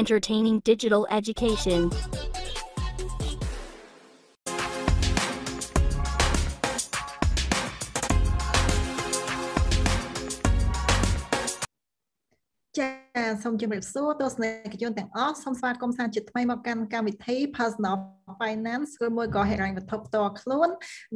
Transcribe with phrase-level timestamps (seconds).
[0.00, 1.80] entertaining digital education.
[12.78, 12.90] ចា
[13.42, 17.96] សូមជម្រាបសួរទស្សនិកជនទាំងអស់សូមស្វាគមន៍សាជាថ្មីមកកាន់កម្មវិធី Personal
[18.40, 20.68] Finance ឬមួយក៏ហិរញ្ញវត្ថុផ្ទាល់ខ្លួន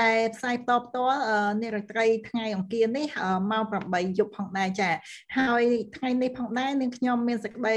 [0.00, 1.16] ដែលផ្សាយផ្ទាល់ផ្ទាល់
[1.62, 3.06] នារាត្រីថ្ងៃអង្គារនេះ
[3.50, 4.90] ម៉ោង8យប់ផងដែរចា
[5.38, 5.62] ហើយ
[5.96, 7.76] ថ្ងៃនេះផងដែរនាងខ្ញុំមានសេចក្តី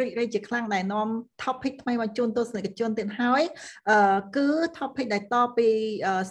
[0.00, 1.08] រីករាយជាខ្លាំងដែលនាំ
[1.42, 3.42] topic ថ្មីមកជូនទស្សនិកជនទៀតហើយ
[4.36, 4.48] គឺ
[4.78, 5.68] topic ដែលតពី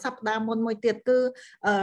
[0.03, 1.19] សប្តាហ៍មុនមួយទៀតគឺ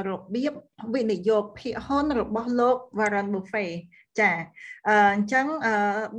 [0.09, 0.53] របៀប
[0.95, 3.75] វិនិយោគភាគហ៊ុនរបស់លោក Warren Buffett
[4.21, 4.33] ចា
[4.89, 5.47] អញ្ចឹង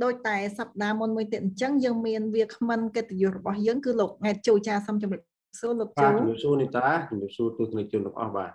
[0.02, 5.22] ដូចតែសប្តាហ៍មុនមួយទៀតអញ្ចឹងយើងមានវាគ្មិនកិត្តិយសរបស់យើងគឺលោកង៉ែតជូចាសូមជម្រាប
[5.60, 8.50] សួរលោកជូជំរាបសួរនីតាជំរាបសួរទស្សនិកជនទាំងអស់បាទ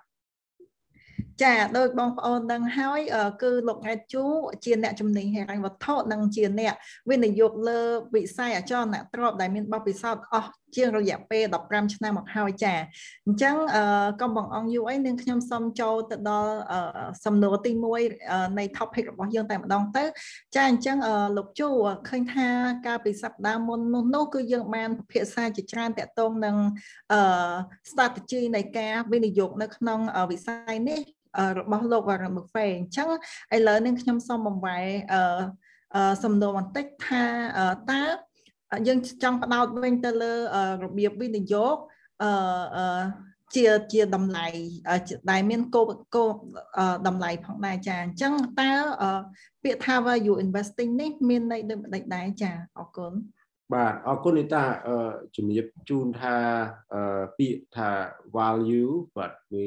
[1.44, 3.00] ចាដោយបងប្អូនដឹងហើយ
[3.44, 4.24] គឺលោកអែតជូ
[4.66, 6.74] ជាអ្នកជំនាញហិរញ្ញវត្ថុនិងជាអ្នក
[7.10, 7.82] វិនិយោគលើ
[8.16, 12.74] វិស័យអចលនទ្រព្យដែលមានបទពិសោធន៍អស់ ជាងរយៈពេល15ឆ្នាំមកហើយចា
[13.26, 13.56] អញ្ចឹង
[14.22, 16.54] កុំបងអង្គយូរអីនឹងខ្ញុំសូមចូលទៅដល់
[17.26, 17.72] សំណួរទី
[18.14, 20.04] 1នៃ topic របស់យើងតែម្ដងទៅ
[20.56, 20.98] ចាអញ្ចឹង
[21.38, 21.70] លោកជូ
[22.10, 22.48] ឃើញថា
[22.86, 26.56] កាលពីសប្តាហ៍មុននោះនោះគឺយើងបានពិភាក្សាជាច្រើនតាក់ទងនឹង
[27.90, 30.00] strategy នៃការវិនិយោគនៅក្នុង
[30.32, 31.02] វិស័យនេះ
[31.60, 33.10] របស់លោក Warren Buffett អញ្ចឹង
[33.56, 34.80] ឥឡូវនេះខ្ញុំសូមបំវែ
[36.24, 37.24] សំណួរបន្តិចថា
[37.92, 38.04] តើ
[38.88, 40.34] យើងចង់ផ្ដោតវិញទៅលើ
[40.84, 41.76] របៀបវិនិយោគ
[42.24, 43.04] អឺ
[43.56, 44.48] ជាជាតម្លៃ
[45.32, 46.32] ដែលមានគោលគោល
[47.08, 48.72] តម្លៃផងដែរចាអញ្ចឹងតើ
[49.64, 53.14] ពាក្យថា value investing នេះមានន័យដូចម្ដេចដែរចាអរគុណ
[53.74, 54.64] បាទអរគុណនីតា
[55.36, 56.36] ជំរាបជូនថា
[57.38, 57.90] ពាក្យថា
[58.38, 59.66] value បាទវា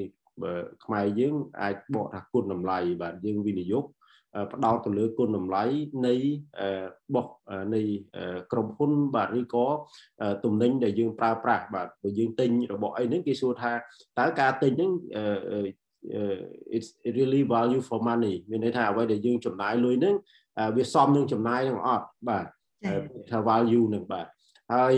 [0.84, 3.84] ខ្មែរយើងអាចបកថាគុណតម្លៃបាទយើងវិនិយោគ
[4.52, 5.64] ផ្ដោតទៅលើគុណតម្លៃ
[6.06, 6.14] នៃ
[7.14, 7.26] បោះ
[7.74, 7.80] នៃ
[8.52, 9.66] ក្រុមហ៊ុនបាទឬក៏
[10.44, 13.72] ទំនិញដែលយើងប្រើប្រាស់បាទបើយើងទិញរបស់អីហ្នឹងគេសួរថា
[14.18, 14.90] តើការទិញហ្នឹង
[16.76, 20.16] it's really value for money មានន័យថាអ្វីដែលយើងចំណាយលុយហ្នឹង
[20.76, 22.46] វាសមនឹងចំណាយនឹងអត់បាទ
[23.30, 24.26] ថា value នឹងបាទ
[24.72, 24.94] ហើយ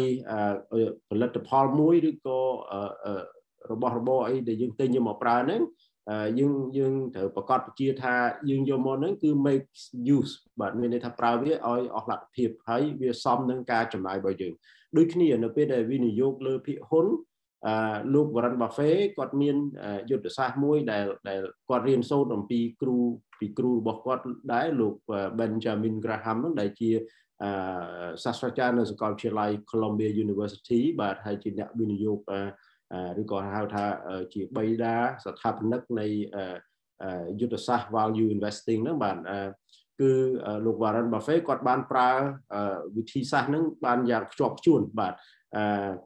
[1.08, 2.38] ផលិតផលមួយឬក៏
[3.72, 5.62] របស់របរអីដែលយើងទិញយកមកប្រើហ្នឹង
[6.38, 8.14] យើងយើងត្រូវប្រកាសបញ្ជាថា
[8.50, 9.66] យើងយកមកហ្នឹងគឺ make
[10.16, 11.58] use បាទមានន័យថាប្រើវាឲ្យ
[11.96, 14.52] អស់លទ្ធភាពហើយវាសមនឹងការចំណាយរបស់យើង
[14.96, 17.06] ដូចគ្នានៅពេលដែលវិនិយោគលើភាគហ៊ុន
[17.66, 19.56] អឺលោក Warren Buffett គាត់មាន
[20.10, 22.96] យុទ្ធសាស្ត្រមួយដែលដែលគាត់រៀនសូត្រអំពីគ្រូ
[23.40, 24.94] ពីគ្រូរបស់គាត់ដែរលោក
[25.40, 26.90] Benjamin Graham ហ្នឹងដែលជា
[27.42, 32.40] អឺសាស្ត្រាចារ្យនៅសាកលវិទ្យាល័យ Columbia University បាទហើយជាអ្នកវិនិយោគអឺ
[33.20, 33.84] ឬក៏ហៅថា
[34.34, 36.06] ជាបៃតាស្ថាបនិកនៃ
[37.40, 39.16] យុទ្ធសាស្ត្រ value investing ហ្នឹងបាទ
[40.00, 40.10] គឺ
[40.64, 42.10] លោក Warren Buffett គាត់បានប្រើ
[42.96, 45.14] វិធីសាស្ត្រហ្នឹងបានយ៉ាងខ្ជាប់ខ្ជួនបាទ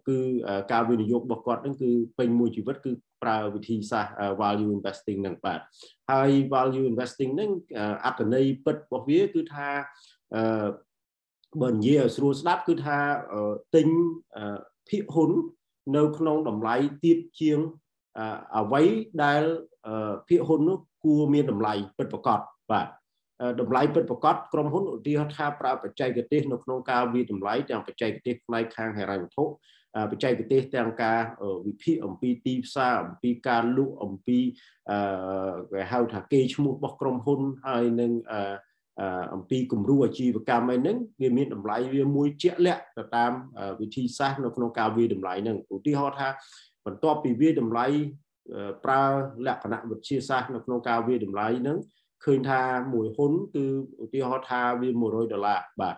[0.09, 0.19] គឺ
[0.73, 2.93] ការវិនិយោគរបស់គាត់ហ្នឹងគឺពេញមួយជីវិតគឺ
[3.23, 5.61] ប្រើវិធីសាស្ត្រ value investing ហ្នឹងបាទ
[6.11, 7.51] ហើយ value investing ហ្នឹង
[8.05, 9.69] អត្ថន័យពិតរបស់វាគឺថា
[11.63, 12.99] បើនិយាយឲ្យស្រួលស្ដាប់គឺថា
[13.75, 13.89] ទិញ
[14.89, 15.31] ភាគហ៊ុន
[15.97, 16.75] នៅក្នុងតម្លៃ
[17.05, 17.59] ទៀបជាង
[18.59, 18.83] អ្វី
[19.25, 19.43] ដែល
[20.29, 22.41] ភាគហ៊ុននោះគួរមានតម្លៃពិតប្រាកដ
[22.73, 22.87] បាទ
[23.61, 29.45] តម្លៃពិតប្រាកដក្រុមហ៊ុនឧទាហរណ៍ថាប្រើបច្ចេកទេសនៅក្នុងការវិតម្លៃទាំងបច្ចេកទេសផ្នែកខាងហិរញ្ញវត្ថុ
[30.11, 31.21] បច្ចេកទេសទាំងការ
[31.67, 34.39] វិភាគអំពីទីផ្សារអំពីការលក់អំពី
[34.91, 34.99] អឺ
[35.73, 38.41] គេហៅថាគេឈ្មោះរបស់ក្រុមហ៊ុនហើយនឹងអឺ
[39.35, 43.33] អំពីគំរូអាជីវកម្មអីហ្នឹងវាមានតម្លៃវាមួយជាក់លាក់ទៅតាម
[43.81, 46.29] វិធីសាស្ត្រនៅក្នុងការវាតម្លៃហ្នឹងឧទាហរណ៍ថា
[46.87, 47.87] បន្ទាប់ពីវាតម្លៃ
[48.85, 49.03] ប្រើ
[49.47, 51.79] លក្ខណៈវិទ្យាសាស្ត្រនៅក្នុងការវាតម្លៃហ្នឹង
[52.25, 52.61] ឃើញថា
[52.95, 53.65] មួយហ៊ុនគឺ
[54.03, 55.97] ឧទាហរណ៍ថាវា100ដុល្លារបាទ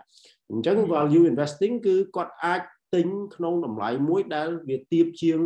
[0.50, 2.60] អញ្ចឹង value investing គឺគាត់អាច
[2.94, 5.38] ទិញក្នុងតម្លៃមួយដែលវាទៀបជាង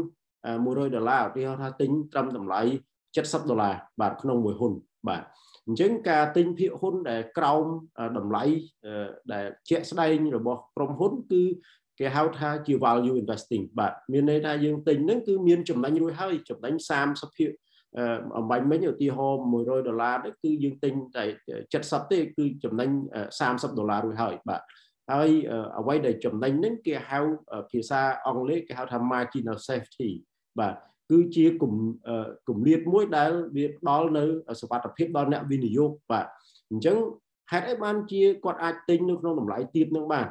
[0.44, 2.60] 100ដុល្លារឧទាហរណ៍ថាទិញត្រឹមតម្លៃ
[3.06, 4.72] 70ដុល្លារបាទក្នុងមួយហ៊ុន
[5.08, 5.22] បាទ
[5.66, 7.66] អញ្ចឹងការទិញភាគហ៊ុនដែលក្រោម
[8.18, 8.44] តម្លៃ
[9.32, 11.42] ដែលជាក់ស្ដែងរបស់ក្រុមហ៊ុនគឺ
[11.98, 16.74] គេហៅថាជា value investing បាទមានន័យថាយើងទិញហ្នឹងគឺមានចំណេញរួចហើយចំណេញ
[17.06, 17.50] 30ភាគ
[18.38, 21.24] អំបញ្ញមិញឧទាហរណ៍100ដុល្លារគឺយើងទិញតែ
[21.68, 22.90] 70ទេគឺចំណេញ
[23.38, 24.62] 30ដុល្លាររួចហើយបាទ
[25.12, 25.30] ហើយ
[25.78, 27.20] អ្វីដែលចំណេញហ្នឹងគេហៅ
[27.70, 30.10] ភាសាអង់គ្លេសគេហៅថា marginal safety
[30.58, 30.74] បាទ
[31.10, 31.72] គឺជាគំ
[32.48, 34.24] គំលាតមួយដែលវាផ្ដល់នៅ
[34.60, 36.26] សវត្ថភាពដល់អ្នកវិនិយោគបាទ
[36.70, 36.96] អញ្ចឹង
[37.50, 40.26] ហេតុអីបានជាគាត់អាចទិញនៅក្នុងតម្លៃទាបនឹងបាន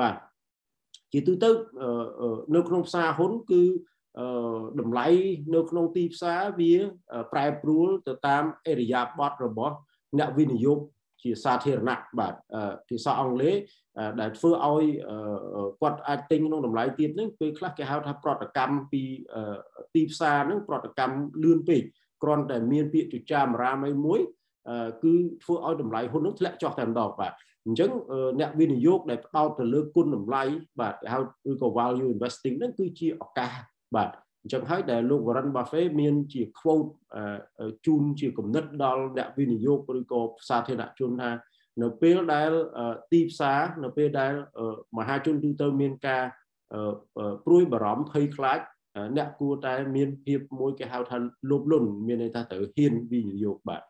[0.00, 0.14] បាទ
[1.12, 1.50] ជាទូទៅ
[2.54, 3.62] នៅក្នុងផ្សារហ៊ុនគឺ
[4.80, 5.06] តម្លៃ
[5.54, 6.74] នៅក្នុងទីផ្សារវា
[7.32, 9.74] ប្រែប្រួលទៅតាមអេរិយាប័ត្ររបស់
[10.18, 10.78] អ្នកវិនិយោគ
[11.22, 12.34] ជាសាធារណៈបាទ
[12.88, 13.56] ភាសាអង់គ្លេស
[14.20, 14.84] ដែលធ្វើឲ្យ
[15.80, 19.02] គាត់អាចទិញក្នុងតម្លៃទាបហ្នឹងពេលខ្លះគេហៅថាប្រតិកម្មពី
[19.94, 21.82] ទីផ្សារហ្នឹងប្រតិកម្មលឿនពេក
[22.22, 24.20] គ្រាន់តែមានពាក្យចចាមរាមអីមួយ
[25.04, 27.32] គឺធ្វើឲ្យតម្លៃហ៊ុនហ្នឹងធ្លាក់ចុះតែម្ដងបាទ
[27.66, 27.90] អញ្ចឹង
[28.40, 30.42] អ្នកវិនិយោគដែលផ្ដោតទៅលើគុណតម្លៃ
[30.80, 31.18] បាទគេហៅ
[31.50, 33.52] ឬក៏ value investing ហ្នឹងគឺជាឱកាស
[33.96, 34.08] បាទ
[34.42, 36.90] អញ្ចឹងហើយដែលលោក Warren Buffett មានជា quote
[37.86, 41.30] ជូនជាគំនិតដល់អ្នកវិនិយោគឬក៏សាធារណជនថា
[41.82, 42.50] នៅពេលដែល
[43.12, 44.32] ទីផ្សារនៅពេលដែល
[44.98, 46.24] មហាជនទូទៅមានការ
[47.44, 48.60] ព្រួយបារម្ភភ័យខ្លាច
[49.16, 51.16] អ្នកគួរតែមានភាពមួយគេហៅថា
[51.50, 53.82] លោភលន់មានន័យថាត្រូវហ៊ានវិនិយោគបាទ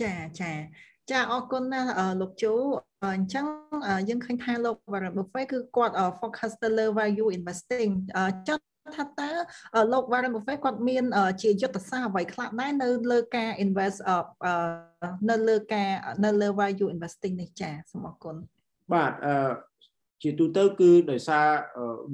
[0.00, 0.52] ចាចា
[1.10, 1.80] ចាអរគុណណា
[2.20, 2.52] លោកជូ
[3.04, 3.46] អញ្ចឹង
[4.08, 7.92] យើងឃើញថាលោក Warren Buffett គឺគាត់ focus ទៅលើ value investing
[8.48, 8.64] ចង់
[8.96, 9.30] ថាតើ
[9.92, 11.04] លោក Warren Buffett គាត់មាន
[11.42, 13.98] ជាយុទ្ធសាស្ត្រអ្វីខ្លះដែរនៅលើការ invest
[15.30, 15.88] នៅលើការ
[16.24, 18.36] នៅលើ value investing នេះចាសូមអរគុណ
[18.92, 19.52] បាទអឺ
[20.22, 21.46] ជាទូទៅគឺដោយសារ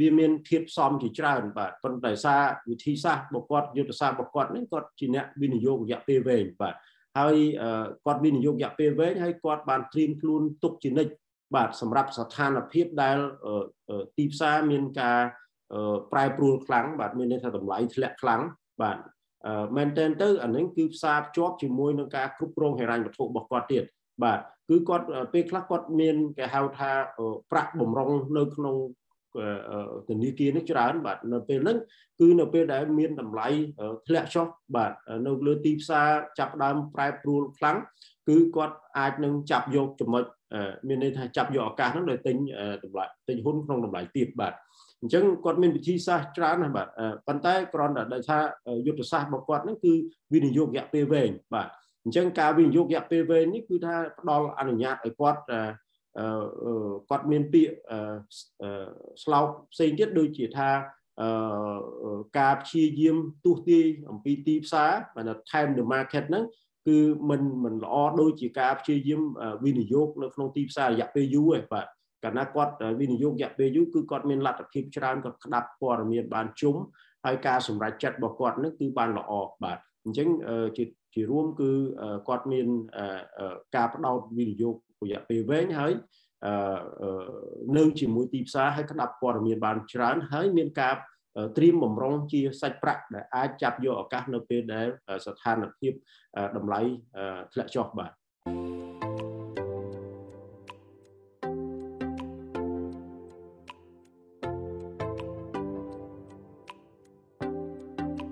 [0.00, 2.40] វាមានធៀបផ្សំជាច្រើនបាទប៉ុន្តែដោយសារ
[2.70, 6.74] វិធីសាស្ត្ររបស់គាត់យុទ្ធសាស្ត្ររបស់គាត់នេះគាត់ជាអ្នកវិនិយោគរយៈពេលវែងបាទ
[7.18, 7.36] ហើយ
[8.04, 11.12] គាត់វិនិយោគរយៈពេលវែងហើយគាត់បានត្រៀមខ្លួនទុកជានិច្ច
[11.54, 13.18] បាទសម្រាប់ស្ថានភាពដែល
[14.16, 15.20] ទីផ្សារមានការ
[16.12, 18.42] ប្រែប្រួលខ្លាំងបាទមានន័យថាតម្លៃធ្លាក់ខ្លាំង
[18.82, 18.98] បាទ
[19.76, 23.84] មែនតើទៅអានេះគឺផ្សារភ្ជាប់ជាមួយនឹងការគ្រប់គ្រងហិរញ្ញវត្ថុរបស់គាត់ទៀត
[24.24, 24.38] បាទ
[24.68, 26.90] គឺគាត់ពេលខ្លះគាត់មានគេហៅថា
[27.50, 28.76] ប្រាក់បំរុងនៅក្នុង
[30.08, 31.78] ធនាគារនេះច្រើនបាទនៅពេលហ្នឹង
[32.20, 33.48] គឺនៅពេលដែលមានតម្លៃ
[34.06, 34.92] ធ្លាក់ចុះបាទ
[35.26, 37.76] នៅលើទីផ្សារចាប់ដើមប្រែប្រួលខ្លាំង
[38.28, 40.24] គឺគាត់អាចនឹងចាប់យកចំណុច
[40.88, 42.36] មានន័យថាចាប់យកឱកាសហ្នឹងដោយទិញ
[42.84, 44.54] តម្លៃទិញហ៊ុនក្នុងតម្លៃទាបបាទ
[45.03, 46.87] អញ្ចឹងគាត់មានវិធីសាស្ត្រច្រើនណាស់បាទ
[47.27, 48.39] ប៉ុន្តែគ្រាន់តែដោយថា
[48.87, 49.93] យុទ្ធសាស្ត្ររបស់គាត់ហ្នឹងគឺ
[50.33, 51.67] វិនិយោគរយៈពេលវែងបាទ
[52.03, 55.41] អញ្ចឹងការវិនិយោគរយៈពេលវែងនេះគឺថាផ្ដល់អនុញ្ញាតឲ្យគាត់
[57.09, 57.73] គាត់មានពាក្យ
[59.23, 60.69] ស្លោកផ្សេងទៀតដូចជាថា
[62.39, 66.45] ការព្យាយាមទស្សទាយអំពីទីផ្សារបាទ time the market ហ្នឹង
[66.87, 66.97] គឺ
[67.29, 69.21] มันมันល្អដូចជាការព្យាយាម
[69.65, 71.87] វិនិយោគនៅក្នុងទីផ្សាររយៈពេលយូរឯបាទ
[72.24, 76.76] កាលណាគាត់វិនិយោគរយៈពេលយូរគឺគាត់មានលទ្ធភាពច្រើនគាត់ក្តាប់ព័ត៌មានបានជុំ
[77.24, 79.32] ហើយការសម្រេចចិត្តរបស់គាត់នឹងគឺបានល្អ
[79.62, 80.28] បាទអញ្ចឹង
[80.76, 80.84] ជា
[81.14, 81.70] ជារួមគឺ
[82.28, 82.66] គាត់មាន
[83.76, 85.92] ការផ្ដោតវិនិយោគរយៈពេលវែងហើយ
[87.76, 90.94] នៅជាមួយទីផ្សារហើយក្តាប់ព័ត៌មានបានច្រើនហើយមានការ
[91.56, 94.86] ត្រៀមបំរុងជាសាច់ប្រាក់ដែលអាចចាប់យកឱកាសនៅពេលដែល
[95.26, 95.92] ស្ថានភាព
[96.56, 96.80] តម្លៃ
[97.52, 98.12] ធ្លាក់ចុះបាទ